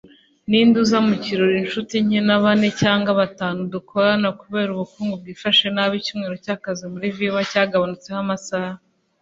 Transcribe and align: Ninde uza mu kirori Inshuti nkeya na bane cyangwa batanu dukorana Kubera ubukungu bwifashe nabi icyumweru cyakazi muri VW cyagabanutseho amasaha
Ninde 0.49 0.77
uza 0.83 0.97
mu 1.07 1.15
kirori 1.23 1.55
Inshuti 1.63 1.93
nkeya 2.05 2.23
na 2.27 2.37
bane 2.43 2.67
cyangwa 2.81 3.09
batanu 3.21 3.59
dukorana 3.73 4.27
Kubera 4.41 4.69
ubukungu 4.71 5.13
bwifashe 5.21 5.65
nabi 5.75 5.95
icyumweru 5.99 6.35
cyakazi 6.45 6.83
muri 6.93 7.07
VW 7.17 7.35
cyagabanutseho 7.51 8.19
amasaha 8.25 8.77